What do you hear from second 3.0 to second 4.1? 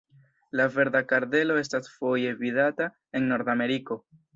en Nordameriko.